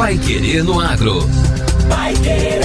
[0.00, 1.28] Pai Querer no Agro.
[1.86, 2.62] Pai Querer.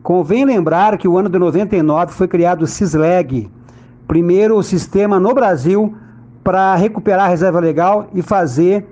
[0.00, 3.50] Convém lembrar que o ano de 99 foi criado o CISLEG,
[4.06, 5.92] primeiro sistema no Brasil
[6.44, 8.86] para recuperar a reserva legal e fazer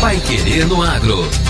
[0.00, 1.49] Vai querer no agro.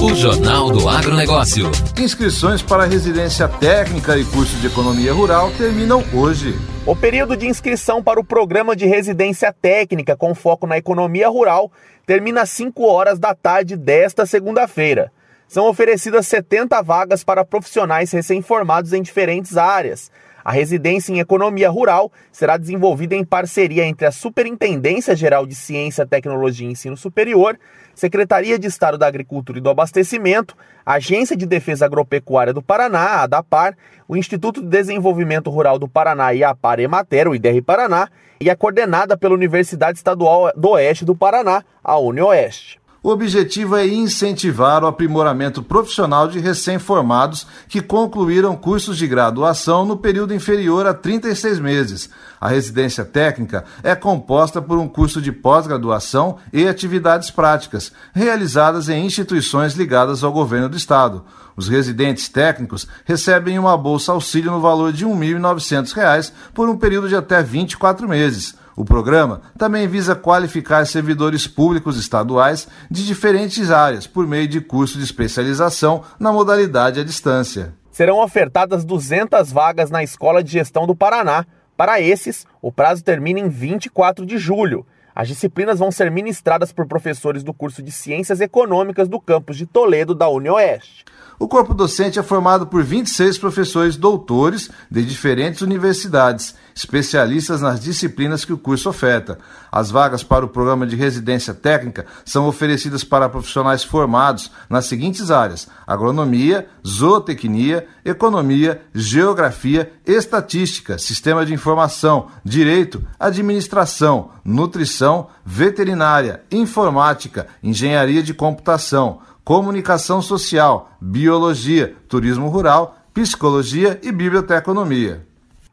[0.00, 1.70] O Jornal do Agronegócio.
[1.98, 6.54] Inscrições para residência técnica e curso de economia rural terminam hoje.
[6.86, 11.72] O período de inscrição para o programa de residência técnica com foco na economia rural
[12.06, 15.12] termina às 5 horas da tarde desta segunda-feira.
[15.48, 20.10] São oferecidas 70 vagas para profissionais recém-formados em diferentes áreas.
[20.48, 26.06] A residência em Economia Rural será desenvolvida em parceria entre a Superintendência Geral de Ciência,
[26.06, 27.58] Tecnologia e Ensino Superior,
[27.94, 30.56] Secretaria de Estado da Agricultura e do Abastecimento,
[30.86, 33.76] Agência de Defesa Agropecuária do Paraná, ADAPAR,
[34.08, 38.08] o Instituto de Desenvolvimento Rural do Paraná e a APAR Emater, o IDR Paraná,
[38.40, 42.77] e é coordenada pela Universidade Estadual do Oeste do Paraná, a UniOeste.
[43.00, 49.96] O objetivo é incentivar o aprimoramento profissional de recém-formados que concluíram cursos de graduação no
[49.96, 52.10] período inferior a 36 meses.
[52.40, 59.06] A residência técnica é composta por um curso de pós-graduação e atividades práticas, realizadas em
[59.06, 61.24] instituições ligadas ao governo do estado.
[61.56, 67.08] Os residentes técnicos recebem uma bolsa auxílio no valor de R$ 1.900 por um período
[67.08, 68.56] de até 24 meses.
[68.78, 74.98] O programa também visa qualificar servidores públicos estaduais de diferentes áreas por meio de curso
[74.98, 77.74] de especialização na modalidade à distância.
[77.90, 81.44] Serão ofertadas 200 vagas na Escola de Gestão do Paraná.
[81.76, 84.86] Para esses, o prazo termina em 24 de julho.
[85.12, 89.66] As disciplinas vão ser ministradas por professores do curso de Ciências Econômicas do campus de
[89.66, 91.04] Toledo da UniOeste.
[91.40, 98.44] O corpo docente é formado por 26 professores doutores de diferentes universidades, especialistas nas disciplinas
[98.44, 99.38] que o curso oferta.
[99.70, 105.30] As vagas para o programa de residência técnica são oferecidas para profissionais formados nas seguintes
[105.30, 118.24] áreas: agronomia, zootecnia, economia, geografia, estatística, sistema de informação, direito, administração, nutrição, veterinária, informática, engenharia
[118.24, 125.26] de computação comunicação social, biologia, turismo rural, psicologia e biblioteconomia.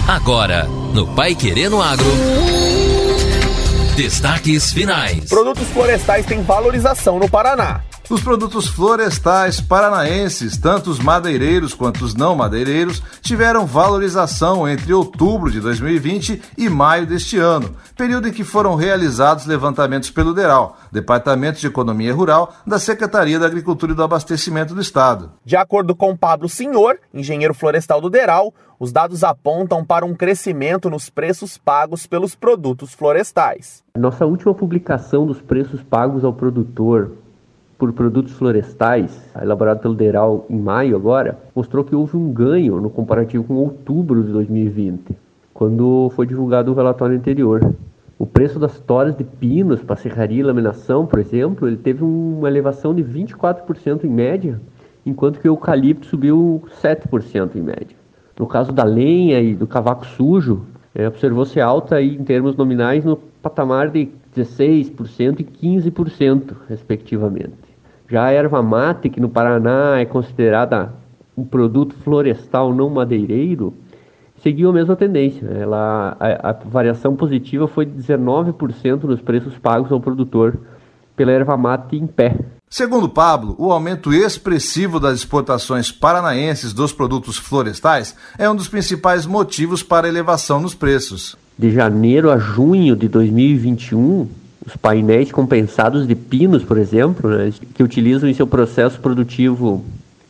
[0.08, 2.06] Agora, no Pai Querendo Agro.
[3.96, 5.28] Destaques finais.
[5.28, 7.80] Produtos florestais têm valorização no Paraná.
[8.08, 15.50] Os produtos florestais paranaenses, tanto os madeireiros quanto os não madeireiros, tiveram valorização entre outubro
[15.50, 21.58] de 2020 e maio deste ano, período em que foram realizados levantamentos pelo DERAL, Departamento
[21.58, 25.32] de Economia Rural da Secretaria da Agricultura e do Abastecimento do Estado.
[25.44, 30.88] De acordo com Pablo Senhor, engenheiro florestal do DERAL, os dados apontam para um crescimento
[30.88, 33.82] nos preços pagos pelos produtos florestais.
[33.98, 37.25] Nossa última publicação dos preços pagos ao produtor
[37.78, 42.88] por produtos florestais, elaborado pelo DERAL em maio agora, mostrou que houve um ganho no
[42.88, 45.16] comparativo com outubro de 2020,
[45.52, 47.74] quando foi divulgado o relatório anterior.
[48.18, 52.48] O preço das toras de pinos para serraria e laminação, por exemplo, ele teve uma
[52.48, 54.58] elevação de 24% em média,
[55.04, 57.96] enquanto que o eucalipto subiu 7% em média.
[58.38, 60.62] No caso da lenha e do cavaco sujo,
[60.94, 67.65] é, observou-se alta aí, em termos nominais no patamar de 16% e 15%, respectivamente.
[68.08, 70.92] Já a erva mate, que no Paraná é considerada
[71.36, 73.74] um produto florestal não madeireiro,
[74.42, 75.46] seguiu a mesma tendência.
[75.46, 80.58] Ela, a, a variação positiva foi de 19% nos preços pagos ao produtor
[81.16, 82.36] pela erva mate em pé.
[82.68, 89.24] Segundo Pablo, o aumento expressivo das exportações paranaenses dos produtos florestais é um dos principais
[89.24, 91.36] motivos para a elevação nos preços.
[91.58, 94.28] De janeiro a junho de 2021,
[94.66, 99.84] os painéis compensados de pinos, por exemplo, né, que utilizam em seu processo produtivo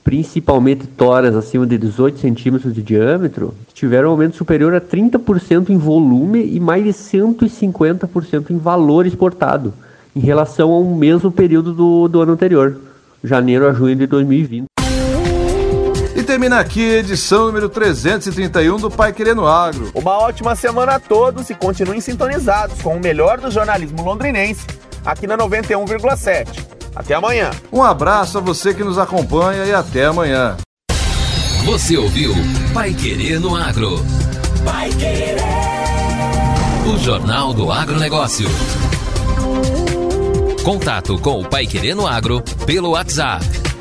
[0.07, 5.77] principalmente toras acima de 18 centímetros de diâmetro, tiveram um aumento superior a 30% em
[5.77, 9.75] volume e mais de 150% em valor exportado,
[10.15, 12.77] em relação ao mesmo período do, do ano anterior,
[13.25, 14.67] janeiro a junho de 2020.
[16.17, 19.91] E termina aqui a edição número 331 do Pai Querendo Agro.
[19.95, 24.67] Uma ótima semana a todos e continuem sintonizados com o melhor do jornalismo londrinense,
[25.05, 26.49] aqui na 91,7.
[26.95, 27.51] Até amanhã.
[27.71, 30.57] Um abraço a você que nos acompanha e até amanhã.
[31.67, 32.33] Você ouviu
[32.73, 34.03] Pai Querer no Agro.
[34.65, 35.37] Pai Querer.
[36.87, 38.49] O Jornal do Agronegócio.
[40.65, 43.66] Contato com o Pai Querer no Agro pelo WhatsApp